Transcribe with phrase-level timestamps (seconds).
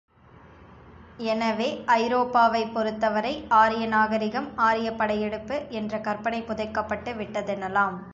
[1.23, 1.67] எனவே
[1.97, 7.99] ஐரோப்பாவைப் பொறுத்தவரை ஆரிய நாகரிகம், ஆரியப்படையெடுப்பு என்ற கற்பனை புதைக்கப்பட்டு விட்டதெனலாம்.